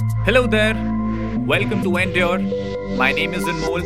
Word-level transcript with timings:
Hello 0.00 0.46
there. 0.46 0.74
Welcome 1.46 1.82
to 1.82 1.96
Endure. 1.98 2.38
My 2.96 3.12
name 3.12 3.34
is 3.34 3.44
Anmol, 3.44 3.82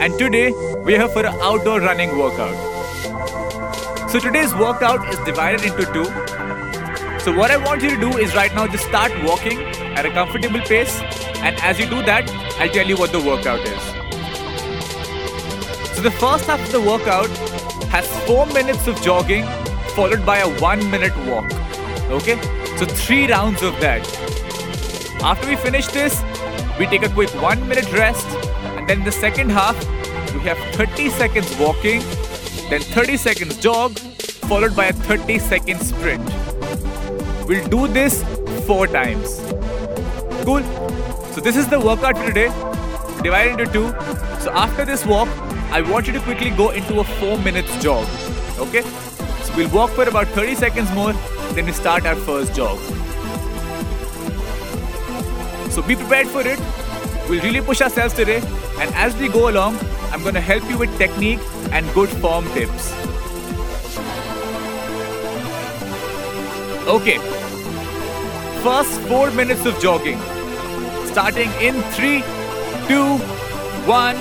and 0.00 0.18
today 0.18 0.50
we 0.82 0.94
are 0.94 1.00
here 1.00 1.08
for 1.08 1.26
an 1.26 1.34
outdoor 1.42 1.80
running 1.80 2.16
workout. 2.16 2.56
So 4.10 4.18
today's 4.18 4.54
workout 4.54 5.06
is 5.12 5.18
divided 5.26 5.64
into 5.64 5.84
two. 5.92 6.06
So 7.20 7.36
what 7.36 7.50
I 7.50 7.58
want 7.58 7.82
you 7.82 7.90
to 7.90 8.00
do 8.00 8.16
is 8.16 8.34
right 8.34 8.54
now 8.54 8.66
just 8.66 8.84
start 8.84 9.12
walking 9.24 9.60
at 9.94 10.06
a 10.06 10.10
comfortable 10.10 10.60
pace, 10.60 11.02
and 11.42 11.54
as 11.60 11.78
you 11.78 11.84
do 11.84 12.02
that, 12.04 12.30
I'll 12.58 12.70
tell 12.70 12.86
you 12.86 12.96
what 12.96 13.12
the 13.12 13.20
workout 13.20 13.60
is. 13.60 13.82
So 15.96 16.00
the 16.00 16.12
first 16.12 16.46
half 16.46 16.64
of 16.64 16.72
the 16.72 16.80
workout 16.80 17.28
has 17.88 18.08
four 18.26 18.46
minutes 18.46 18.86
of 18.86 19.02
jogging 19.02 19.44
followed 19.98 20.24
by 20.24 20.38
a 20.38 20.48
one 20.60 20.90
minute 20.90 21.14
walk. 21.26 21.52
Okay? 22.08 22.40
So 22.78 22.86
three 22.86 23.26
rounds 23.30 23.62
of 23.62 23.78
that. 23.80 24.27
After 25.22 25.48
we 25.48 25.56
finish 25.56 25.88
this, 25.88 26.22
we 26.78 26.86
take 26.86 27.02
a 27.02 27.08
quick 27.08 27.30
one 27.42 27.66
minute 27.68 27.92
rest, 27.92 28.26
and 28.76 28.88
then 28.88 29.02
the 29.02 29.10
second 29.10 29.50
half, 29.50 29.76
we 30.32 30.40
have 30.40 30.58
30 30.74 31.10
seconds 31.10 31.58
walking, 31.58 32.00
then 32.70 32.80
30 32.80 33.16
seconds 33.16 33.56
jog, 33.58 33.98
followed 33.98 34.76
by 34.76 34.86
a 34.86 34.92
30 34.92 35.40
second 35.40 35.80
sprint. 35.80 36.24
We'll 37.48 37.66
do 37.68 37.88
this 37.88 38.22
four 38.64 38.86
times. 38.86 39.40
Cool. 40.44 40.62
So 41.32 41.40
this 41.40 41.56
is 41.56 41.68
the 41.68 41.80
workout 41.80 42.16
for 42.16 42.26
today, 42.26 42.48
divided 43.22 43.58
into 43.58 43.72
two. 43.72 43.88
So 44.40 44.52
after 44.52 44.84
this 44.84 45.04
walk, 45.04 45.28
I 45.72 45.82
want 45.82 46.06
you 46.06 46.12
to 46.12 46.20
quickly 46.20 46.50
go 46.50 46.70
into 46.70 47.00
a 47.00 47.04
four 47.04 47.38
minutes 47.38 47.82
jog. 47.82 48.06
Okay? 48.58 48.82
So 49.42 49.56
we'll 49.56 49.70
walk 49.70 49.90
for 49.90 50.08
about 50.08 50.28
30 50.28 50.54
seconds 50.54 50.92
more, 50.92 51.12
then 51.54 51.66
we 51.66 51.72
start 51.72 52.06
our 52.06 52.14
first 52.14 52.54
jog. 52.54 52.78
So 55.70 55.82
be 55.82 55.96
prepared 55.96 56.28
for 56.28 56.40
it. 56.46 56.58
We'll 57.28 57.42
really 57.42 57.60
push 57.60 57.80
ourselves 57.80 58.14
today. 58.14 58.40
And 58.80 58.94
as 58.94 59.16
we 59.16 59.28
go 59.28 59.50
along, 59.50 59.78
I'm 60.10 60.22
going 60.22 60.34
to 60.34 60.40
help 60.40 60.64
you 60.70 60.78
with 60.78 60.96
technique 60.98 61.40
and 61.72 61.86
good 61.94 62.08
form 62.08 62.46
tips. 62.52 62.92
Okay. 66.86 67.18
First 68.62 69.00
four 69.02 69.30
minutes 69.30 69.66
of 69.66 69.78
jogging. 69.78 70.18
Starting 71.06 71.50
in 71.60 71.82
three, 71.92 72.22
two, 72.88 73.18
one, 73.86 74.16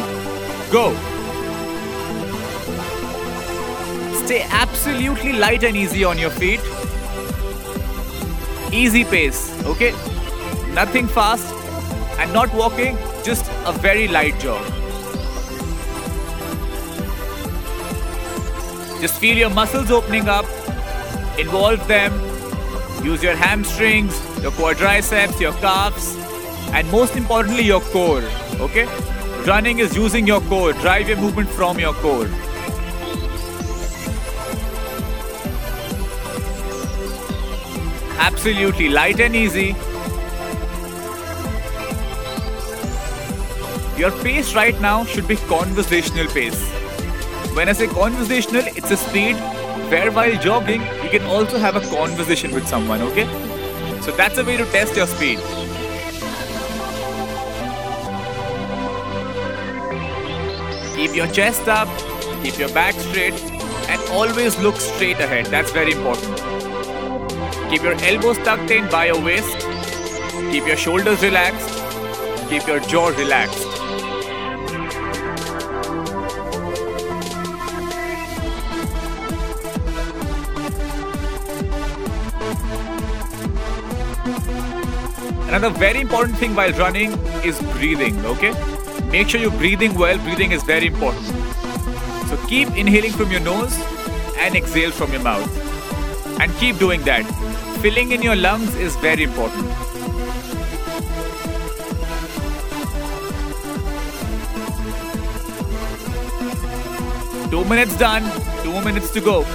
go. 0.71 0.93
Stay 4.25 4.45
absolutely 4.49 5.33
light 5.33 5.63
and 5.63 5.77
easy 5.77 6.03
on 6.03 6.17
your 6.17 6.29
feet. 6.29 6.59
Easy 8.73 9.05
pace, 9.05 9.53
okay? 9.65 9.93
Nothing 10.77 11.07
fast 11.07 11.51
and 12.19 12.31
not 12.31 12.53
walking, 12.53 12.99
just 13.23 13.49
a 13.65 13.71
very 13.71 14.07
light 14.07 14.39
jog. 14.39 14.63
Just 19.01 19.17
feel 19.19 19.35
your 19.35 19.49
muscles 19.49 19.89
opening 19.89 20.29
up, 20.29 20.45
involve 21.39 21.87
them, 21.87 22.13
use 23.03 23.23
your 23.23 23.35
hamstrings, 23.35 24.13
your 24.43 24.51
quadriceps, 24.51 25.39
your 25.39 25.53
calves, 25.53 26.15
and 26.73 26.87
most 26.91 27.15
importantly, 27.15 27.63
your 27.63 27.81
core. 27.81 28.21
Okay? 28.59 28.85
Running 29.47 29.79
is 29.79 29.95
using 29.95 30.27
your 30.27 30.41
core, 30.41 30.73
drive 30.73 31.09
your 31.09 31.17
movement 31.17 31.49
from 31.49 31.79
your 31.79 31.93
core. 31.95 32.29
Absolutely 38.19 38.89
light 38.89 39.19
and 39.19 39.35
easy. 39.35 39.75
Your 43.97 44.11
pace 44.21 44.53
right 44.53 44.79
now 44.79 45.05
should 45.05 45.27
be 45.27 45.37
conversational 45.37 46.27
pace. 46.27 46.69
When 47.55 47.67
I 47.67 47.73
say 47.73 47.87
conversational, 47.87 48.61
it's 48.67 48.91
a 48.91 48.97
speed 48.97 49.35
where 49.89 50.11
while 50.11 50.35
jogging, 50.39 50.81
you 51.03 51.09
can 51.09 51.23
also 51.23 51.57
have 51.57 51.75
a 51.75 51.81
conversation 51.81 52.53
with 52.53 52.67
someone, 52.67 53.01
okay? 53.01 53.25
So 54.01 54.11
that's 54.11 54.37
a 54.37 54.45
way 54.45 54.55
to 54.57 54.65
test 54.65 54.95
your 54.95 55.07
speed. 55.07 55.39
Keep 60.95 61.15
your 61.15 61.27
chest 61.27 61.67
up, 61.67 61.87
keep 62.43 62.59
your 62.59 62.69
back 62.69 62.93
straight, 62.93 63.33
and 63.89 63.99
always 64.11 64.59
look 64.59 64.75
straight 64.75 65.19
ahead. 65.19 65.47
That's 65.47 65.71
very 65.71 65.93
important. 65.93 66.37
Keep 67.71 67.81
your 67.81 67.95
elbows 68.03 68.37
tucked 68.39 68.69
in 68.69 68.87
by 68.89 69.07
your 69.07 69.19
waist. 69.19 69.57
Keep 70.51 70.67
your 70.67 70.77
shoulders 70.77 71.23
relaxed. 71.23 71.73
Keep 72.47 72.67
your 72.67 72.79
jaw 72.81 73.07
relaxed. 73.07 73.66
Another 85.47 85.69
very 85.69 86.01
important 86.01 86.37
thing 86.37 86.53
while 86.55 86.73
running 86.73 87.11
is 87.43 87.57
breathing, 87.73 88.25
okay? 88.25 88.51
Make 89.11 89.29
sure 89.29 89.39
you're 89.39 89.51
breathing 89.51 89.93
well. 89.93 90.17
Breathing 90.17 90.51
is 90.51 90.61
very 90.63 90.87
important. 90.87 91.25
So 92.27 92.35
keep 92.47 92.75
inhaling 92.75 93.13
from 93.13 93.31
your 93.31 93.39
nose 93.39 93.73
and 94.37 94.55
exhale 94.55 94.91
from 94.91 95.13
your 95.13 95.21
mouth. 95.21 95.49
And 96.41 96.53
keep 96.57 96.77
doing 96.77 97.01
that. 97.03 97.23
Filling 97.81 98.11
in 98.11 98.21
your 98.21 98.35
lungs 98.35 98.75
is 98.75 98.97
very 98.97 99.23
important. 99.23 99.65
Two 107.49 107.63
minutes 107.63 107.97
done, 107.97 108.23
two 108.63 108.81
minutes 108.81 109.11
to 109.11 109.21
go. 109.21 109.45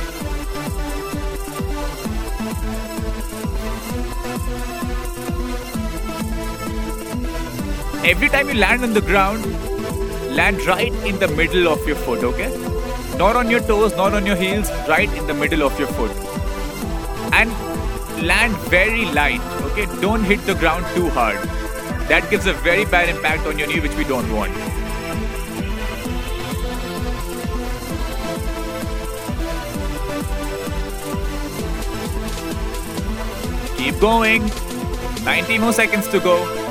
Every 8.05 8.29
time 8.29 8.49
you 8.49 8.55
land 8.55 8.83
on 8.83 8.95
the 8.95 9.01
ground, 9.01 9.47
land 10.35 10.61
right 10.67 10.93
in 11.07 11.21
the 11.21 11.29
middle 11.29 11.69
of 11.69 11.87
your 11.87 11.95
foot, 11.95 12.25
okay? 12.25 12.49
Not 13.17 13.37
on 13.37 13.49
your 13.49 13.61
toes, 13.61 13.95
not 13.95 14.13
on 14.13 14.27
your 14.27 14.35
heels, 14.35 14.69
right 14.89 15.09
in 15.09 15.29
the 15.29 15.35
middle 15.35 15.63
of 15.63 15.79
your 15.79 15.87
foot. 15.87 16.11
And 17.33 17.49
land 18.27 18.57
very 18.71 19.05
light, 19.05 19.41
okay? 19.67 19.87
Don't 20.01 20.25
hit 20.25 20.45
the 20.47 20.55
ground 20.57 20.85
too 20.97 21.11
hard. 21.11 21.37
That 22.09 22.29
gives 22.29 22.47
a 22.47 22.55
very 22.55 22.85
bad 22.85 23.09
impact 23.09 23.47
on 23.47 23.57
your 23.57 23.69
knee, 23.69 23.79
which 23.79 23.95
we 23.95 24.03
don't 24.03 24.31
want. 24.33 24.53
Keep 33.79 34.01
going. 34.01 34.43
90 35.25 35.59
more 35.59 35.73
seconds 35.73 36.09
to 36.09 36.19
go. 36.19 36.62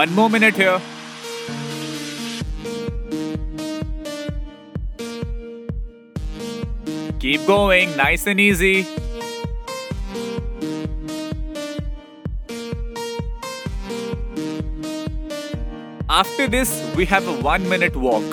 One 0.00 0.14
more 0.14 0.30
minute 0.30 0.54
here. 0.54 0.80
Keep 7.18 7.44
going, 7.46 7.94
nice 7.98 8.26
and 8.26 8.40
easy. 8.40 8.86
After 16.08 16.46
this, 16.48 16.72
we 16.96 17.04
have 17.04 17.28
a 17.28 17.34
one 17.42 17.68
minute 17.68 17.94
walk. 17.94 18.24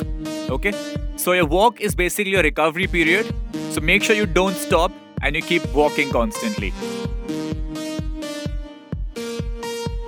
Okay? 0.50 0.72
So, 1.18 1.34
your 1.34 1.48
walk 1.48 1.82
is 1.82 1.96
basically 1.96 2.36
a 2.36 2.44
recovery 2.44 2.88
period. 2.88 3.36
So, 3.72 3.82
make 3.82 4.04
sure 4.04 4.16
you 4.16 4.26
don't 4.26 4.56
stop 4.56 4.94
and 5.22 5.36
you 5.36 5.42
keep 5.42 5.68
walking 5.74 6.12
constantly. 6.12 6.72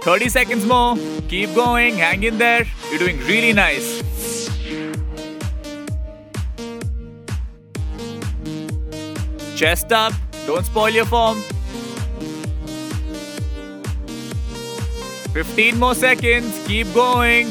30 0.02 0.30
seconds 0.30 0.66
more. 0.66 0.96
Keep 1.28 1.56
going. 1.56 1.96
Hang 1.96 2.24
in 2.24 2.38
there. 2.38 2.66
You're 2.90 3.00
doing 3.00 3.20
really 3.20 3.54
nice. 3.54 4.02
Chest 9.56 9.92
up. 9.92 10.14
Don't 10.48 10.66
spoil 10.66 10.90
your 10.90 11.06
form. 11.06 11.42
15 15.34 15.78
more 15.78 15.94
seconds. 15.96 16.66
Keep 16.66 16.94
going. 16.94 17.48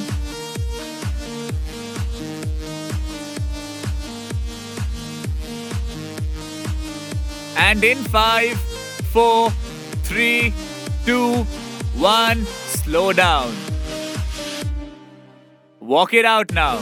And 7.56 7.84
in 7.84 7.98
five, 7.98 8.58
four, 9.12 9.50
three, 10.02 10.54
two, 11.04 11.44
one, 11.98 12.46
slow 12.66 13.12
down. 13.12 13.52
Walk 15.80 16.14
it 16.14 16.24
out 16.24 16.52
now. 16.52 16.78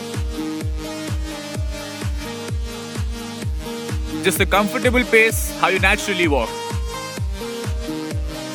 Just 4.22 4.40
a 4.40 4.46
comfortable 4.46 5.04
pace, 5.04 5.56
how 5.60 5.68
you 5.68 5.78
naturally 5.78 6.28
walk. 6.28 6.50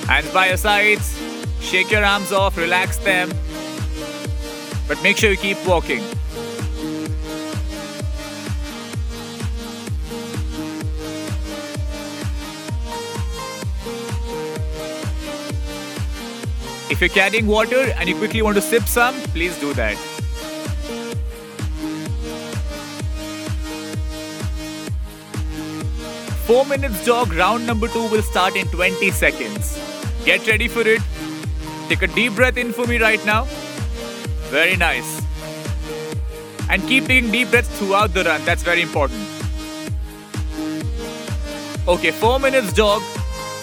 Hands 0.05 0.29
by 0.33 0.49
your 0.49 0.57
sides, 0.57 1.19
shake 1.61 1.89
your 1.89 2.05
arms 2.05 2.31
off, 2.31 2.57
relax 2.57 2.97
them. 2.97 3.29
But 4.87 5.01
make 5.01 5.17
sure 5.17 5.31
you 5.31 5.37
keep 5.37 5.65
walking. 5.65 6.03
If 17.01 17.15
you're 17.15 17.23
carrying 17.23 17.47
water 17.47 17.81
and 17.97 18.07
you 18.07 18.15
quickly 18.15 18.43
want 18.43 18.57
to 18.57 18.61
sip 18.61 18.83
some, 18.83 19.15
please 19.33 19.59
do 19.59 19.73
that. 19.73 19.97
Four 26.45 26.63
minutes 26.65 27.03
jog 27.03 27.33
round 27.33 27.65
number 27.65 27.87
two 27.87 28.07
will 28.09 28.21
start 28.21 28.55
in 28.55 28.67
20 28.67 29.09
seconds. 29.09 29.79
Get 30.25 30.45
ready 30.45 30.67
for 30.67 30.81
it. 30.81 31.01
Take 31.89 32.03
a 32.03 32.07
deep 32.07 32.35
breath 32.35 32.57
in 32.57 32.71
for 32.71 32.85
me 32.85 32.99
right 32.99 33.25
now. 33.25 33.45
Very 34.51 34.77
nice. 34.77 35.25
And 36.69 36.87
keep 36.87 37.07
taking 37.07 37.31
deep 37.31 37.49
breaths 37.49 37.79
throughout 37.79 38.13
the 38.13 38.25
run. 38.25 38.45
That's 38.45 38.61
very 38.61 38.83
important. 38.83 39.27
Okay, 41.87 42.11
four 42.11 42.37
minutes 42.37 42.73
jog. 42.73 43.01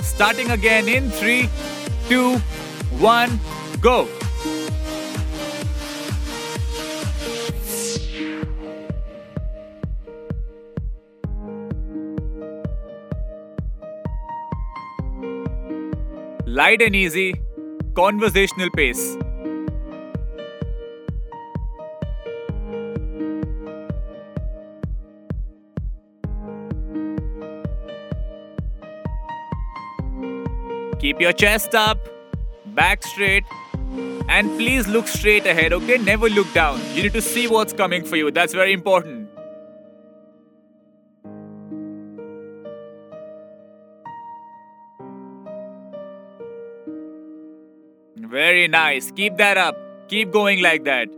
Starting 0.02 0.50
again 0.50 0.88
in 0.88 1.08
three, 1.08 1.48
two, 2.08 2.40
one, 3.00 3.38
go. 3.80 4.08
Light 16.44 16.82
and 16.82 16.96
easy, 16.96 17.40
conversational 17.94 18.70
pace. 18.70 19.16
Keep 30.98 31.20
your 31.20 31.32
chest 31.32 31.76
up 31.76 32.17
back 32.78 33.02
straight, 33.02 33.44
and 34.28 34.50
please 34.56 34.86
look 34.86 35.08
straight 35.08 35.46
ahead, 35.52 35.72
okay? 35.72 35.98
Never 35.98 36.28
look 36.28 36.52
down. 36.54 36.80
You 36.94 37.02
need 37.02 37.14
to 37.14 37.22
see 37.22 37.48
what's 37.48 37.72
coming 37.72 38.04
for 38.04 38.14
you. 38.14 38.30
That's 38.30 38.54
very 38.54 38.72
important. 38.72 39.28
Very 48.38 48.68
nice. 48.68 49.10
Keep 49.10 49.38
that 49.38 49.56
up. 49.56 49.76
Keep 50.08 50.30
going 50.30 50.62
like 50.62 50.84
that. 50.84 51.17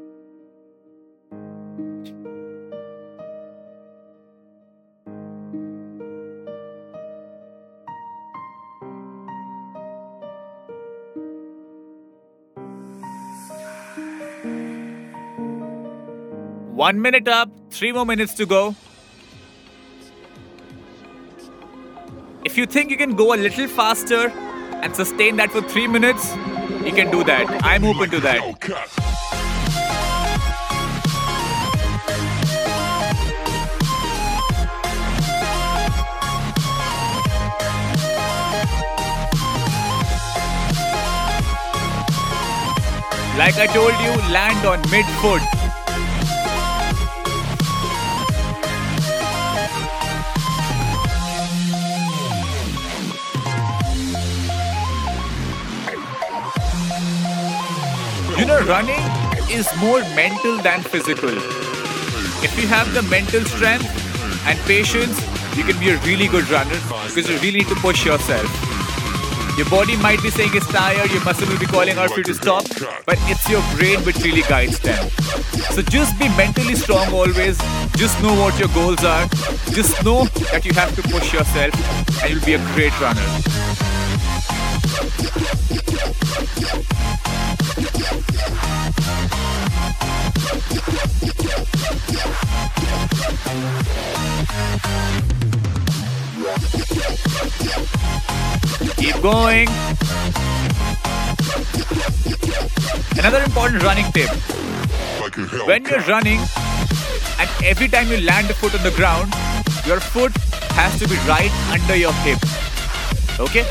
One 16.80 17.02
minute 17.02 17.28
up, 17.28 17.50
three 17.70 17.92
more 17.92 18.06
minutes 18.06 18.32
to 18.36 18.46
go. 18.46 18.74
If 22.42 22.56
you 22.56 22.64
think 22.64 22.90
you 22.90 22.96
can 22.96 23.16
go 23.16 23.34
a 23.34 23.36
little 23.36 23.68
faster 23.68 24.30
and 24.82 24.96
sustain 24.96 25.36
that 25.36 25.50
for 25.50 25.60
three 25.60 25.86
minutes, 25.86 26.34
you 26.82 26.92
can 26.94 27.10
do 27.10 27.22
that. 27.24 27.62
I'm 27.62 27.84
open 27.84 28.08
to 28.08 28.20
that. 28.20 28.40
Like 43.36 43.56
I 43.56 43.66
told 43.66 43.92
you, 44.00 44.32
land 44.32 44.64
on 44.64 44.80
mid 44.90 45.04
You 58.40 58.46
know, 58.46 58.60
running 58.62 58.98
is 59.50 59.68
more 59.80 60.00
mental 60.16 60.56
than 60.62 60.80
physical. 60.80 61.28
If 62.42 62.58
you 62.58 62.66
have 62.68 62.90
the 62.94 63.02
mental 63.02 63.44
strength 63.44 63.84
and 64.46 64.58
patience, 64.60 65.20
you 65.58 65.62
can 65.62 65.78
be 65.78 65.90
a 65.90 65.98
really 66.08 66.26
good 66.26 66.48
runner 66.48 66.80
because 67.04 67.28
you 67.28 67.36
really 67.40 67.58
need 67.58 67.68
to 67.68 67.74
push 67.74 68.06
yourself. 68.06 68.48
Your 69.58 69.68
body 69.68 69.94
might 69.98 70.22
be 70.22 70.30
saying 70.30 70.52
it's 70.54 70.66
tired, 70.68 71.10
your 71.10 71.22
muscle 71.22 71.46
will 71.48 71.58
be 71.58 71.66
calling 71.66 71.98
out 71.98 72.12
for 72.12 72.20
you 72.20 72.24
to 72.24 72.34
stop, 72.34 72.64
but 73.04 73.18
it's 73.28 73.46
your 73.46 73.60
brain 73.76 74.00
which 74.06 74.16
really 74.24 74.40
guides 74.48 74.78
them. 74.78 75.10
So 75.76 75.82
just 75.82 76.18
be 76.18 76.30
mentally 76.30 76.76
strong 76.76 77.12
always. 77.12 77.58
Just 77.96 78.22
know 78.22 78.32
what 78.40 78.58
your 78.58 78.68
goals 78.68 79.04
are. 79.04 79.28
Just 79.76 80.02
know 80.02 80.24
that 80.50 80.64
you 80.64 80.72
have 80.72 80.96
to 80.96 81.02
push 81.02 81.34
yourself 81.34 81.74
and 82.22 82.32
you'll 82.32 82.46
be 82.46 82.54
a 82.54 82.64
great 82.72 82.98
runner. 83.02 83.89
Keep 98.96 99.22
going. 99.22 99.68
Another 103.18 103.42
important 103.44 103.82
running 103.82 104.10
tip. 104.12 104.30
When 105.66 105.84
you're 105.84 106.00
running 106.00 106.40
and 107.38 107.50
every 107.64 107.86
time 107.88 108.08
you 108.08 108.18
land 108.22 108.50
a 108.50 108.54
foot 108.54 108.74
on 108.74 108.82
the 108.82 108.90
ground, 108.90 109.32
your 109.86 110.00
foot 110.00 110.32
has 110.72 110.98
to 110.98 111.08
be 111.08 111.14
right 111.28 111.50
under 111.70 111.94
your 111.94 112.12
hip. 112.24 112.38
Okay? 113.40 113.64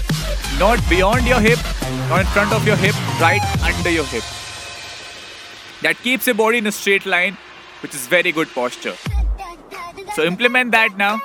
Not 0.58 0.80
beyond 0.90 1.28
your 1.28 1.40
hip, 1.40 1.60
not 2.10 2.22
in 2.22 2.26
front 2.28 2.52
of 2.54 2.66
your 2.66 2.76
hip, 2.76 2.96
right 3.22 3.42
under 3.64 3.92
your 3.92 4.06
hip. 4.06 4.24
That 5.84 5.96
keeps 6.04 6.26
your 6.26 6.36
body 6.36 6.58
in 6.58 6.66
a 6.66 6.72
straight 6.72 7.06
line, 7.06 7.38
which 7.84 7.94
is 7.94 8.08
very 8.08 8.32
good 8.32 8.50
posture. 8.50 8.96
So 10.16 10.24
implement 10.24 10.72
that 10.72 10.98
now. 10.98 11.22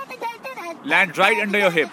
Land 0.85 1.17
right 1.17 1.41
under 1.41 1.59
your 1.59 1.71
hip. 1.71 1.89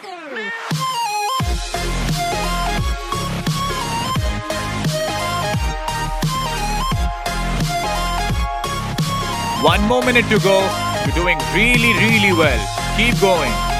One 9.63 9.81
more 9.88 10.03
minute 10.03 10.27
to 10.29 10.39
go. 10.39 10.60
You're 11.05 11.15
doing 11.15 11.38
really, 11.53 11.93
really 11.93 12.34
well. 12.34 12.60
Keep 12.98 13.22
going. 13.22 13.71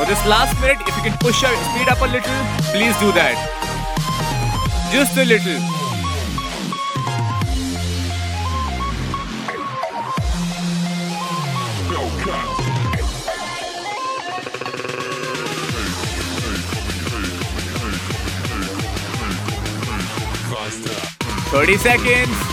For 0.00 0.06
this 0.06 0.26
last 0.26 0.58
minute, 0.62 0.80
if 0.88 0.96
you 0.96 1.02
can 1.02 1.18
push 1.18 1.42
your 1.42 1.54
speed 1.56 1.88
up 1.90 2.00
a 2.00 2.06
little, 2.06 2.32
please 2.72 2.96
do 3.00 3.12
that. 3.12 3.36
Just 4.90 5.14
a 5.18 5.26
little. 5.26 5.60
Thirty 21.50 21.76
seconds. 21.76 22.50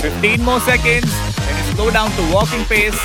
15 0.00 0.42
more 0.44 0.60
seconds, 0.60 1.12
and 1.40 1.74
slow 1.74 1.90
down 1.90 2.10
to 2.12 2.32
walking 2.32 2.64
pace. 2.66 2.98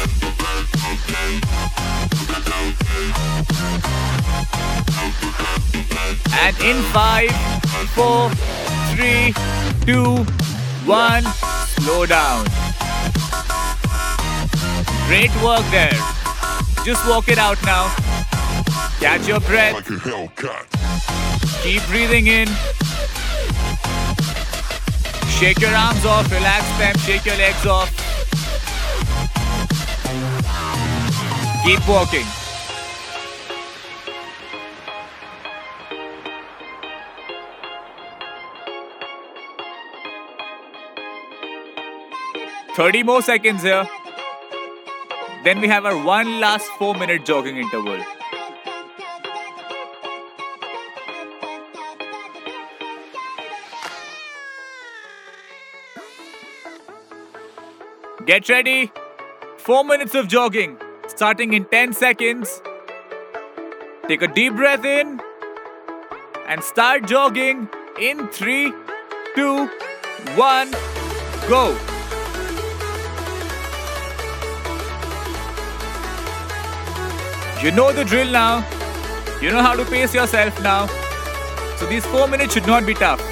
And 6.34 6.56
in 6.62 6.82
5, 6.94 7.32
4, 7.96 8.30
3, 8.96 9.34
2, 9.86 10.24
1, 10.86 11.24
slow 11.78 12.06
down. 12.06 12.46
Great 15.08 15.32
work 15.44 15.66
there. 15.72 15.98
Just 16.86 17.08
walk 17.08 17.30
it 17.30 17.38
out 17.38 17.62
now. 17.64 17.94
Catch 19.00 19.28
your 19.28 19.40
breath. 19.42 20.81
Keep 21.64 21.86
breathing 21.88 22.28
in. 22.28 22.48
Shake 25.40 25.60
your 25.60 25.74
arms 25.74 26.06
off, 26.06 26.32
relax 26.32 26.68
them, 26.78 26.96
shake 27.00 27.26
your 27.26 27.38
legs 27.38 27.66
off. 27.66 27.90
Keep 31.64 31.88
walking. 31.88 32.26
Thirty 42.76 43.04
more 43.04 43.22
seconds 43.22 43.64
here. 43.64 43.88
Then 45.44 45.60
we 45.60 45.68
have 45.68 45.86
our 45.86 45.98
one 45.98 46.40
last 46.40 46.68
four 46.80 46.96
minute 46.96 47.26
jogging 47.26 47.58
interval. 47.58 48.00
Get 58.26 58.48
ready. 58.50 58.92
Four 59.58 59.84
minutes 59.84 60.14
of 60.14 60.28
jogging, 60.28 60.78
starting 61.08 61.54
in 61.54 61.66
10 61.66 61.94
seconds. 61.94 62.62
Take 64.08 64.22
a 64.22 64.28
deep 64.28 64.54
breath 64.56 64.86
in 64.86 65.20
and 66.48 66.64
start 66.64 67.08
jogging 67.08 67.68
in 68.00 68.28
three, 68.28 68.72
two, 69.36 69.68
one, 70.36 70.70
go. 71.50 71.76
You 77.64 77.72
know 77.72 77.92
the 77.92 78.06
drill 78.06 78.32
now. 78.32 78.58
You 79.42 79.50
know 79.50 79.64
how 79.64 79.76
to 79.76 79.84
pace 79.86 80.14
yourself 80.14 80.62
now. 80.62 80.86
So 81.78 81.88
these 81.88 82.06
four 82.06 82.28
minutes 82.28 82.54
should 82.54 82.68
not 82.68 82.86
be 82.86 82.94
tough. 82.94 83.31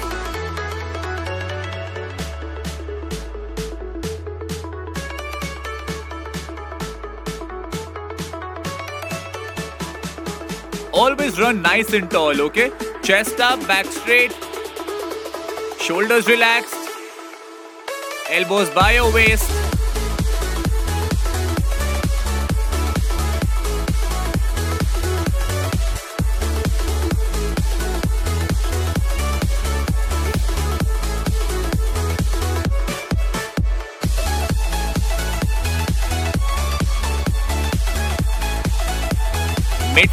Always 10.92 11.38
run 11.38 11.62
nice 11.62 11.92
and 11.92 12.10
tall, 12.10 12.40
okay? 12.40 12.72
Chest 13.02 13.40
up, 13.40 13.60
back 13.66 13.86
straight, 13.86 14.32
shoulders 15.80 16.26
relaxed, 16.26 16.74
elbows 18.28 18.68
by 18.70 18.92
your 18.92 19.12
waist. 19.12 19.69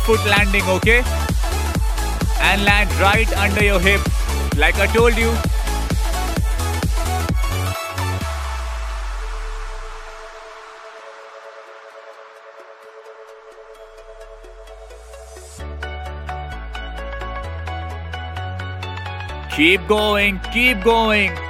Mid-foot 0.08 0.30
landing, 0.30 0.64
okay? 0.70 1.04
And 2.40 2.64
land 2.64 2.90
right 2.96 3.30
under 3.38 3.62
your 3.62 3.80
hip, 3.80 4.00
like 4.56 4.76
I 4.76 4.88
told 4.88 5.18
you. 5.18 5.36
Keep 19.52 19.88
going, 19.88 20.40
keep 20.54 20.82
going. 20.84 21.47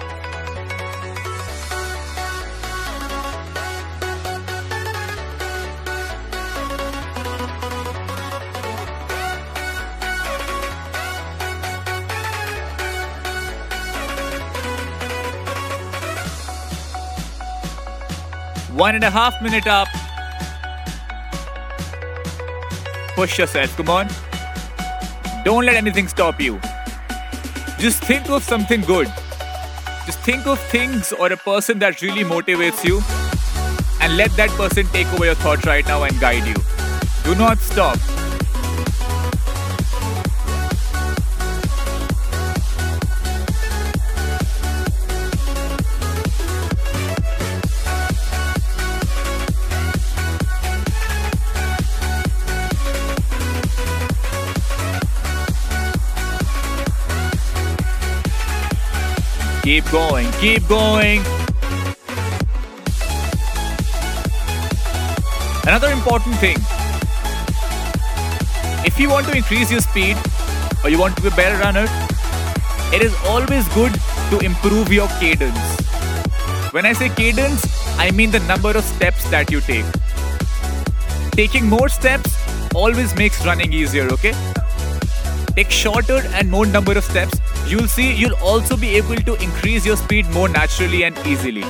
One 18.87 18.95
and 18.95 19.03
a 19.03 19.09
half 19.09 19.41
minute 19.41 19.67
up. 19.67 19.89
Push 23.15 23.37
yourself, 23.37 23.75
come 23.75 23.89
on. 23.89 24.07
Don't 25.43 25.65
let 25.65 25.75
anything 25.75 26.07
stop 26.07 26.39
you. 26.39 26.57
Just 27.79 28.01
think 28.01 28.29
of 28.29 28.43
something 28.43 28.79
good. 28.79 29.07
Just 30.05 30.19
think 30.19 30.47
of 30.47 30.57
things 30.75 31.11
or 31.11 31.27
a 31.33 31.35
person 31.35 31.79
that 31.79 32.01
really 32.01 32.23
motivates 32.23 32.85
you 32.85 33.01
and 33.99 34.15
let 34.15 34.31
that 34.37 34.51
person 34.51 34.87
take 34.93 35.07
over 35.07 35.25
your 35.25 35.35
thoughts 35.35 35.65
right 35.65 35.85
now 35.85 36.03
and 36.03 36.17
guide 36.21 36.47
you. 36.47 36.55
Do 37.25 37.35
not 37.35 37.57
stop. 37.57 38.26
Keep 59.67 59.91
going, 59.91 60.31
keep 60.39 60.65
going. 60.69 61.19
Another 65.67 65.89
important 65.91 66.37
thing 66.37 66.55
if 68.85 68.97
you 68.97 69.09
want 69.09 69.27
to 69.27 69.35
increase 69.35 69.69
your 69.69 69.81
speed 69.81 70.15
or 70.85 70.89
you 70.89 70.97
want 70.97 71.17
to 71.17 71.21
be 71.21 71.27
a 71.27 71.31
better 71.31 71.57
runner, 71.57 71.85
it 72.93 73.01
is 73.01 73.13
always 73.25 73.67
good 73.73 73.91
to 74.29 74.39
improve 74.39 74.89
your 74.89 75.09
cadence. 75.19 75.81
When 76.71 76.85
I 76.85 76.93
say 76.93 77.09
cadence, 77.09 77.67
I 77.97 78.11
mean 78.11 78.31
the 78.31 78.39
number 78.51 78.71
of 78.71 78.85
steps 78.85 79.29
that 79.31 79.51
you 79.51 79.59
take. 79.59 79.85
Taking 81.31 81.67
more 81.67 81.89
steps 81.89 82.37
always 82.73 83.13
makes 83.17 83.45
running 83.45 83.73
easier, 83.73 84.07
okay? 84.13 84.33
Take 85.57 85.71
shorter 85.71 86.21
and 86.35 86.49
more 86.49 86.65
number 86.65 86.97
of 86.97 87.03
steps 87.03 87.37
you'll 87.69 87.87
see 87.87 88.13
you'll 88.13 88.35
also 88.41 88.77
be 88.77 88.95
able 88.95 89.15
to 89.15 89.35
increase 89.35 89.85
your 89.85 89.97
speed 89.97 90.29
more 90.29 90.47
naturally 90.49 91.03
and 91.03 91.17
easily. 91.25 91.63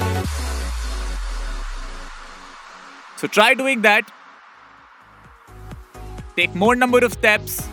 So 3.18 3.28
try 3.28 3.54
doing 3.54 3.82
that. 3.82 4.12
Take 6.36 6.54
more 6.54 6.76
number 6.76 7.00
of 7.00 7.14
steps. 7.14 7.66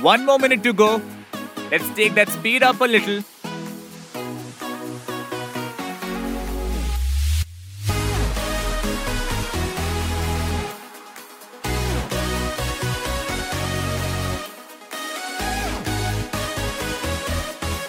One 0.00 0.24
more 0.24 0.38
minute 0.38 0.62
to 0.62 0.72
go. 0.72 1.02
Let's 1.70 1.88
take 1.90 2.14
that 2.14 2.30
speed 2.30 2.62
up 2.62 2.80
a 2.80 2.84
little. 2.84 3.22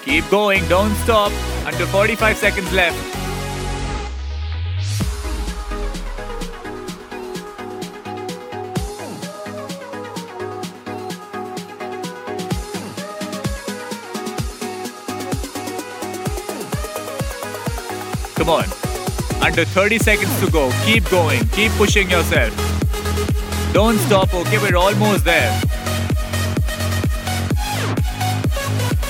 Keep 0.03 0.29
going, 0.29 0.68
don't 0.68 0.96
stop. 0.96 1.32
Under 1.65 1.86
45 1.86 2.38
seconds 2.38 2.72
left. 2.74 2.98
Come 18.36 18.50
on. 18.50 18.65
Under 19.41 19.65
30 19.65 20.00
seconds 20.00 20.39
to 20.39 20.50
go. 20.50 20.72
Keep 20.86 21.10
going. 21.10 21.46
Keep 21.50 21.72
pushing 21.74 22.10
yourself. 22.10 22.53
Don't 23.74 23.98
stop, 24.00 24.34
okay? 24.34 24.58
We're 24.58 24.75
almost 24.75 25.24
there. 25.25 25.69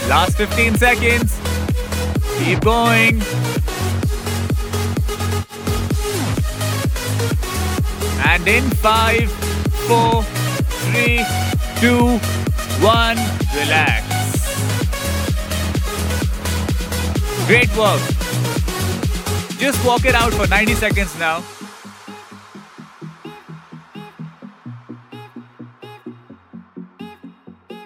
Last 0.09 0.37
15 0.37 0.73
seconds. 0.73 1.39
Keep 2.39 2.61
going. 2.61 3.21
And 8.25 8.47
in 8.47 8.63
five, 8.81 9.29
four, 9.85 10.23
three, 10.89 11.23
two, 11.79 12.17
one, 12.81 13.17
relax. 13.53 14.03
Great 17.45 17.69
work. 17.77 18.01
Just 19.59 19.85
walk 19.85 20.05
it 20.05 20.15
out 20.15 20.33
for 20.33 20.47
90 20.47 20.73
seconds 20.73 21.19
now. 21.19 21.43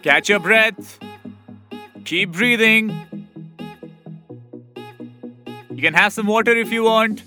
Catch 0.01 0.29
your 0.29 0.39
breath. 0.39 1.12
Keep 2.13 2.33
breathing. 2.33 2.89
You 5.71 5.81
can 5.81 5.95
have 5.95 6.13
some 6.13 6.27
water 6.27 6.55
if 6.55 6.71
you 6.71 6.83
want. 6.83 7.23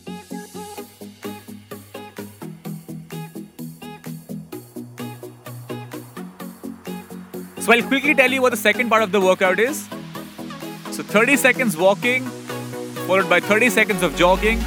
So 7.59 7.73
I'll 7.73 7.83
quickly 7.83 8.15
tell 8.15 8.31
you 8.31 8.41
what 8.41 8.51
the 8.51 8.57
second 8.57 8.89
part 8.89 9.03
of 9.03 9.11
the 9.11 9.21
workout 9.21 9.59
is. 9.59 9.89
So 10.93 11.03
30 11.03 11.37
seconds 11.37 11.77
walking, 11.77 12.23
followed 13.09 13.29
by 13.29 13.41
30 13.41 13.71
seconds 13.71 14.05
of 14.05 14.15
jogging, 14.15 14.61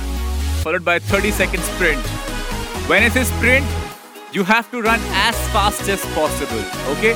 followed 0.65 0.83
by 0.83 0.99
30 0.99 1.31
second 1.31 1.63
sprint. 1.63 2.05
When 2.89 3.03
it 3.03 3.15
is 3.15 3.29
sprint, 3.29 3.65
you 4.33 4.43
have 4.43 4.69
to 4.71 4.81
run 4.81 4.99
as 5.13 5.37
fast 5.53 5.87
as 5.87 6.03
possible, 6.07 6.65
okay? 6.97 7.15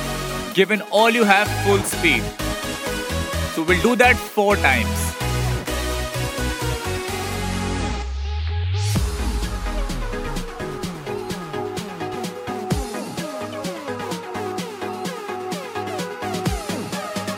Given 0.54 0.80
all 0.90 1.10
you 1.10 1.24
have 1.24 1.46
full 1.66 1.82
speed. 1.82 2.22
So 3.54 3.62
we'll 3.62 3.80
do 3.82 3.94
that 3.94 4.16
four 4.16 4.56
times. 4.56 4.88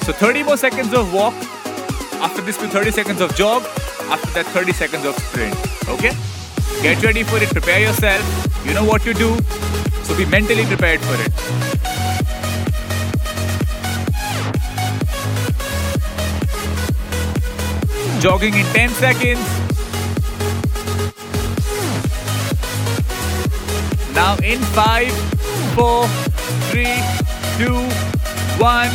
So 0.06 0.12
30 0.12 0.44
more 0.44 0.56
seconds 0.56 0.94
of 0.94 1.12
walk. 1.12 1.34
After 2.22 2.40
this, 2.40 2.56
to 2.56 2.68
30 2.68 2.92
seconds 2.92 3.20
of 3.20 3.34
jog. 3.36 3.62
After 4.08 4.30
that, 4.30 4.46
30 4.54 4.72
seconds 4.72 5.04
of 5.04 5.14
sprint. 5.16 5.54
Okay? 5.86 6.16
Get 6.80 7.02
ready 7.02 7.24
for 7.24 7.36
it. 7.42 7.50
Prepare 7.50 7.80
yourself. 7.80 8.64
You 8.64 8.72
know 8.72 8.84
what 8.84 9.02
to 9.02 9.12
do. 9.12 9.36
So 10.04 10.16
be 10.16 10.24
mentally 10.24 10.64
prepared 10.64 11.00
for 11.02 11.14
it. 11.20 11.65
Jogging 18.20 18.54
in 18.54 18.64
10 18.66 18.88
seconds. 18.90 19.38
Now 24.14 24.36
in 24.38 24.58
5, 24.58 25.12
4, 25.74 26.08
3, 26.70 26.84
2, 27.58 27.74
1, 28.58 28.90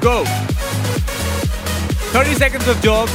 go. 0.00 0.24
30 2.14 2.34
seconds 2.34 2.66
of 2.66 2.80
jog. 2.80 3.08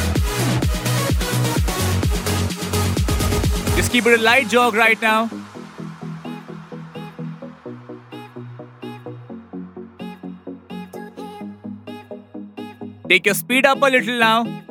Just 3.76 3.92
keep 3.92 4.06
it 4.06 4.20
a 4.20 4.22
light 4.22 4.48
jog 4.50 4.76
right 4.76 5.02
now. 5.02 5.30
Take 13.10 13.26
your 13.26 13.34
speed 13.34 13.66
up 13.66 13.82
a 13.82 13.88
little 13.88 14.20
now. 14.20 14.69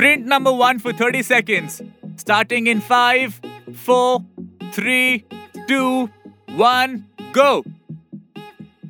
Sprint 0.00 0.24
number 0.24 0.50
one 0.50 0.78
for 0.78 0.94
30 0.94 1.22
seconds. 1.22 1.82
Starting 2.16 2.68
in 2.68 2.80
5, 2.80 3.38
4, 3.74 4.24
3, 4.72 5.24
2, 5.68 6.10
1, 6.56 7.06
go. 7.32 7.62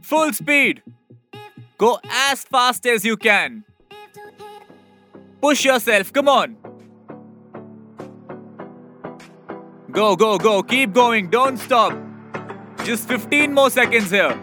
Full 0.03 0.33
speed. 0.33 0.85
Go 1.79 1.99
as 2.09 2.45
fast 2.45 2.87
as 2.87 3.05
you 3.05 3.17
can. 3.17 3.65
Push 5.43 5.65
yourself, 5.65 6.13
come 6.13 6.29
on. 6.29 6.57
Go, 9.91 10.15
go, 10.15 10.39
go. 10.39 10.63
Keep 10.63 10.93
going, 10.93 11.29
don't 11.29 11.57
stop. 11.57 11.93
Just 12.85 13.09
15 13.09 13.53
more 13.53 13.69
seconds 13.69 14.13
here. 14.13 14.39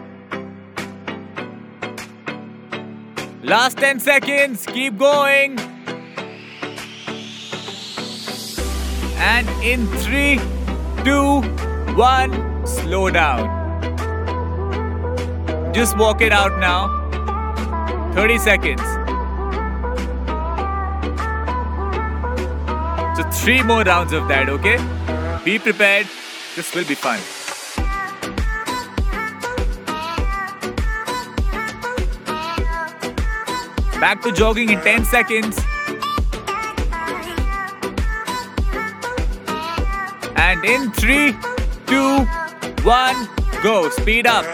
Last 3.42 3.78
10 3.78 4.00
seconds, 4.00 4.66
keep 4.66 4.98
going. 4.98 5.67
And 9.20 9.48
in 9.62 9.86
3, 9.98 10.38
2, 11.04 11.42
1, 11.96 12.66
slow 12.66 13.10
down. 13.10 13.58
Just 15.74 15.98
walk 15.98 16.20
it 16.20 16.32
out 16.32 16.58
now. 16.60 16.88
30 18.14 18.38
seconds. 18.38 18.82
So, 23.16 23.28
three 23.32 23.62
more 23.62 23.82
rounds 23.82 24.12
of 24.12 24.28
that, 24.28 24.48
okay? 24.48 24.78
Be 25.44 25.58
prepared. 25.58 26.06
This 26.54 26.74
will 26.74 26.84
be 26.84 26.94
fun. 26.94 27.18
Back 34.00 34.22
to 34.22 34.32
jogging 34.32 34.70
in 34.70 34.80
10 34.80 35.04
seconds. 35.04 35.58
And 40.50 40.64
in 40.64 40.90
3, 40.92 41.32
2, 41.84 42.24
1, 42.82 43.28
go. 43.62 43.90
Speed 43.90 44.26
up. 44.26 44.46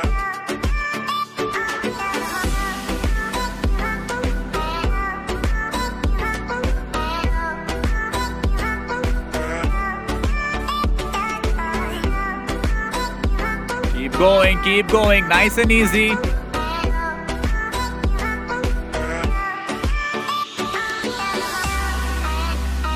Keep 13.92 14.12
going, 14.18 14.60
keep 14.64 14.88
going. 14.88 15.28
Nice 15.28 15.58
and 15.58 15.70
easy. 15.70 16.16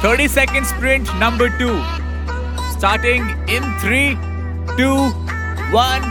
Thirty 0.03 0.27
second 0.27 0.67
sprint 0.67 1.07
number 1.21 1.49
two. 1.59 1.98
Starting 2.79 3.23
in 3.49 3.65
three, 3.81 4.15
two, 4.77 5.11
one, 5.75 6.03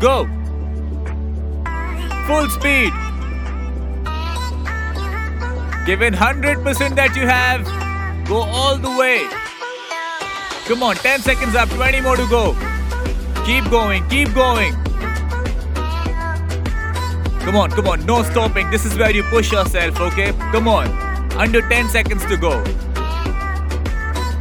go. 0.00 0.26
Full 2.26 2.48
speed. 2.48 2.90
Given 5.84 6.14
100% 6.14 6.96
that 6.96 7.12
you 7.14 7.26
have, 7.26 7.66
go 8.26 8.36
all 8.38 8.78
the 8.78 8.88
way. 8.96 9.28
Come 10.66 10.82
on, 10.82 10.96
10 10.96 11.20
seconds 11.20 11.54
up, 11.54 11.68
20 11.68 12.00
more 12.00 12.16
to 12.16 12.26
go. 12.28 12.56
Keep 13.44 13.70
going, 13.70 14.08
keep 14.08 14.32
going. 14.32 14.72
Come 17.44 17.56
on, 17.56 17.70
come 17.70 17.88
on, 17.88 18.06
no 18.06 18.22
stopping. 18.22 18.70
This 18.70 18.86
is 18.86 18.96
where 18.96 19.10
you 19.10 19.22
push 19.24 19.52
yourself, 19.52 20.00
okay? 20.00 20.32
Come 20.50 20.66
on. 20.66 20.88
Under 21.32 21.60
10 21.60 21.90
seconds 21.90 22.24
to 22.24 22.38
go. 22.38 22.64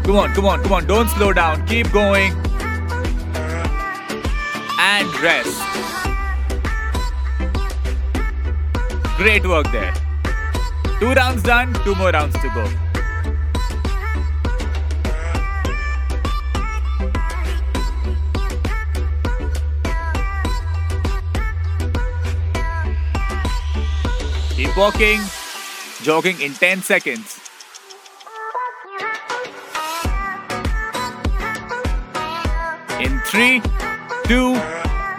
Come 0.06 0.18
on, 0.18 0.34
come 0.36 0.46
on, 0.46 0.62
come 0.62 0.74
on. 0.74 0.86
Don't 0.86 1.10
slow 1.10 1.34
down. 1.34 1.66
Keep 1.66 1.92
going. 1.92 2.32
And 4.80 5.10
rest. 5.20 5.60
Great 9.18 9.48
work 9.48 9.66
there. 9.72 9.96
Two 11.00 11.12
rounds 11.12 11.42
done, 11.42 11.74
two 11.84 11.96
more 11.96 12.12
rounds 12.12 12.36
to 12.36 12.50
go. 12.50 12.70
Keep 24.56 24.78
walking, 24.78 25.20
jogging 26.04 26.40
in 26.42 26.54
10 26.54 26.84
seconds. 26.84 27.45
Three, 33.36 33.62
two, 34.28 34.56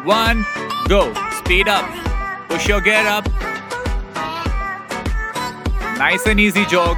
one, 0.05 0.47
go. 0.89 1.13
Speed 1.41 1.69
up. 1.69 1.85
Push 2.49 2.67
your 2.67 2.81
gear 2.81 3.07
up. 3.07 3.29
Nice 5.99 6.27
and 6.27 6.41
easy 6.41 6.65
jog. 6.65 6.97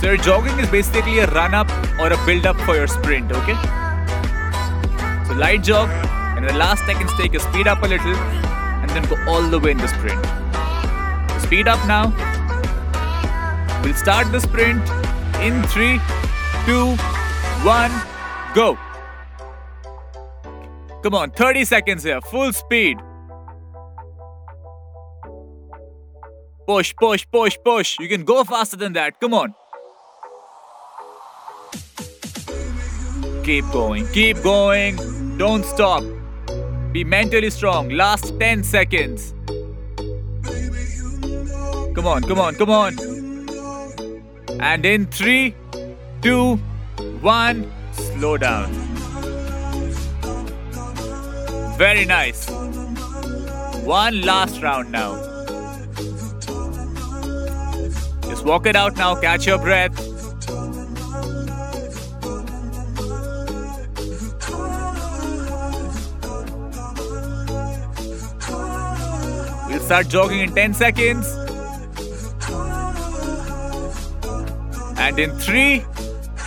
So 0.00 0.06
your 0.06 0.18
jogging 0.18 0.56
is 0.60 0.70
basically 0.70 1.18
a 1.18 1.26
run 1.26 1.52
up 1.52 1.68
or 1.98 2.12
a 2.12 2.26
build 2.26 2.46
up 2.46 2.60
for 2.60 2.76
your 2.76 2.86
sprint, 2.86 3.32
okay? 3.32 3.58
So 5.26 5.34
light 5.34 5.64
jog, 5.64 5.88
and 6.36 6.46
in 6.46 6.52
the 6.52 6.58
last 6.58 6.86
seconds 6.86 7.12
take 7.16 7.32
your 7.32 7.42
speed 7.42 7.66
up 7.66 7.82
a 7.82 7.88
little, 7.88 8.14
and 8.14 8.90
then 8.90 9.02
go 9.08 9.16
all 9.26 9.42
the 9.42 9.58
way 9.58 9.72
in 9.72 9.78
the 9.78 9.88
sprint. 9.88 10.24
speed 11.42 11.66
up 11.66 11.84
now. 11.88 12.12
We'll 13.82 13.94
start 13.94 14.30
the 14.30 14.40
sprint 14.40 15.03
in 15.44 15.62
three, 15.64 16.00
two, 16.64 16.96
one, 17.64 17.92
go. 18.54 18.78
Come 21.02 21.14
on, 21.14 21.30
30 21.32 21.66
seconds 21.66 22.02
here, 22.02 22.22
full 22.22 22.50
speed. 22.54 22.96
Push, 26.66 26.94
push, 26.98 27.26
push, 27.30 27.58
push. 27.62 27.98
You 28.00 28.08
can 28.08 28.24
go 28.24 28.42
faster 28.42 28.78
than 28.78 28.94
that. 28.94 29.20
Come 29.20 29.34
on. 29.34 29.54
Keep 33.44 33.70
going, 33.70 34.06
keep 34.12 34.42
going. 34.42 34.96
Don't 35.36 35.66
stop. 35.66 36.02
Be 36.92 37.04
mentally 37.04 37.50
strong. 37.50 37.90
Last 37.90 38.32
10 38.40 38.64
seconds. 38.64 39.34
Come 41.94 42.06
on, 42.06 42.22
come 42.22 42.40
on, 42.40 42.54
come 42.54 42.70
on. 42.70 43.13
And 44.64 44.86
in 44.86 45.04
three, 45.08 45.54
two, 46.22 46.56
one, 47.20 47.70
slow 47.92 48.38
down. 48.38 48.72
Very 51.76 52.06
nice. 52.06 52.48
One 53.84 54.22
last 54.22 54.62
round 54.62 54.90
now. 54.90 55.16
Just 58.22 58.46
walk 58.46 58.64
it 58.64 58.74
out 58.74 58.96
now, 58.96 59.14
catch 59.20 59.46
your 59.46 59.58
breath. 59.58 59.94
We'll 69.68 69.80
start 69.80 70.08
jogging 70.08 70.40
in 70.40 70.54
10 70.54 70.72
seconds. 70.72 71.43
And 75.04 75.18
in 75.18 75.32
3, 75.38 75.84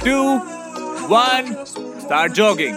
2, 0.01 0.39
1, 1.07 1.65
start 1.99 2.33
jogging. 2.33 2.75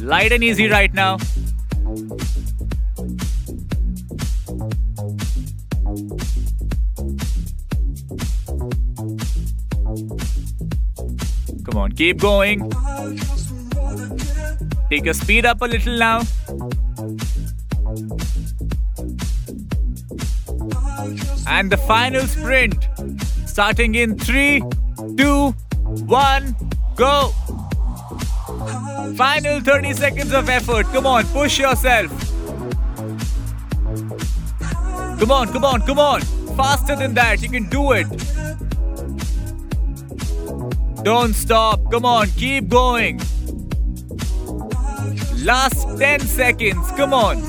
Light 0.00 0.32
and 0.32 0.42
easy 0.42 0.66
right 0.70 0.94
now. 0.94 1.18
Come 11.64 11.76
on, 11.76 11.92
keep 11.92 12.18
going. 12.18 12.70
Take 14.88 15.04
your 15.04 15.12
speed 15.12 15.44
up 15.44 15.60
a 15.60 15.66
little 15.66 15.98
now. 15.98 16.22
And 21.46 21.70
the 21.70 21.76
final 21.86 22.22
sprint 22.22 22.87
starting 23.58 23.96
in 23.96 24.16
three, 24.16 24.62
two, 25.16 25.50
one, 26.06 26.54
go. 26.94 27.30
Final 29.16 29.60
30 29.60 29.94
seconds 29.94 30.32
of 30.32 30.48
effort. 30.48 30.86
Come 30.92 31.06
on, 31.06 31.26
push 31.32 31.58
yourself. 31.58 32.08
Come 35.18 35.32
on, 35.32 35.52
come 35.52 35.64
on, 35.64 35.80
come 35.82 35.98
on. 35.98 36.20
Faster 36.56 36.94
than 36.94 37.14
that. 37.14 37.42
You 37.42 37.48
can 37.48 37.68
do 37.68 37.90
it. 37.94 38.06
Don't 41.02 41.34
stop. 41.34 41.80
Come 41.90 42.04
on, 42.04 42.28
keep 42.28 42.68
going. 42.68 43.20
Last 45.42 45.98
10 45.98 46.20
seconds. 46.20 46.92
Come 46.92 47.12
on. 47.12 47.42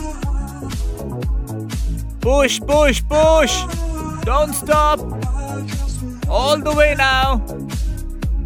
Push, 2.20 2.60
push, 2.62 3.04
push. 3.08 3.64
Don't 4.26 4.54
stop. 4.54 5.29
All 6.30 6.60
the 6.60 6.74
way 6.74 6.96
now. 6.98 7.44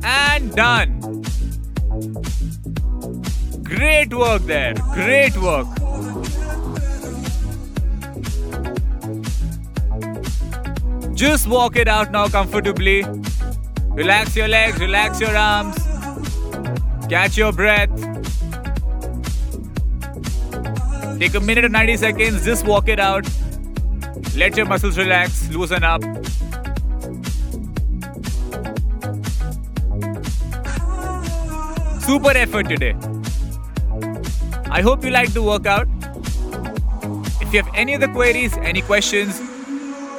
And 0.04 0.56
done. 0.56 1.24
Great 3.64 4.14
work 4.14 4.44
there. 4.44 4.74
Great 4.94 5.38
work. 5.38 5.68
Just 11.14 11.48
walk 11.48 11.76
it 11.76 11.88
out 11.88 12.12
now 12.12 12.28
comfortably. 12.28 13.04
Relax 13.92 14.36
your 14.36 14.48
legs, 14.48 14.80
relax 14.80 15.22
your 15.22 15.36
arms. 15.36 15.76
Catch 17.10 17.38
your 17.38 17.52
breath. 17.52 17.90
Take 21.20 21.36
a 21.36 21.40
minute 21.40 21.64
and 21.64 21.74
90 21.74 21.98
seconds, 21.98 22.44
just 22.44 22.66
walk 22.66 22.90
it 22.90 23.00
out. 23.00 23.26
Let 24.36 24.58
your 24.58 24.66
muscles 24.66 24.98
relax, 24.98 25.50
loosen 25.52 25.84
up. 25.84 26.02
Super 32.06 32.32
effort 32.36 32.68
today. 32.68 32.96
I 34.70 34.82
hope 34.82 35.06
you 35.06 35.12
liked 35.12 35.34
the 35.34 35.42
workout. 35.42 35.88
If 37.42 37.54
you 37.54 37.62
have 37.62 37.70
any 37.74 37.96
other 37.96 38.10
queries, 38.10 38.58
any 38.58 38.82
questions, 38.82 39.40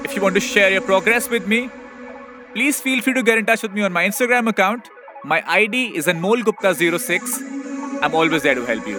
if 0.03 0.17
you 0.17 0.23
want 0.23 0.35
to 0.37 0.41
share 0.41 0.71
your 0.71 0.81
progress 0.81 1.29
with 1.29 1.47
me, 1.47 1.69
please 2.55 2.81
feel 2.81 3.03
free 3.03 3.13
to 3.13 3.23
get 3.23 3.37
in 3.37 3.45
touch 3.45 3.63
with 3.63 3.73
me 3.73 3.83
on 3.83 3.93
my 3.93 4.07
Instagram 4.07 4.49
account. 4.49 4.89
My 5.25 5.43
ID 5.47 5.95
is 5.95 6.07
anmolgupta06. 6.07 8.01
I'm 8.03 8.15
always 8.15 8.43
there 8.43 8.55
to 8.55 8.65
help 8.65 8.89
you. 8.89 8.99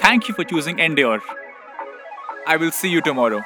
Thank 0.00 0.28
you 0.28 0.34
for 0.34 0.44
choosing 0.44 0.78
Endure. 0.78 1.22
I 2.46 2.56
will 2.56 2.72
see 2.72 2.90
you 2.90 3.00
tomorrow. 3.00 3.42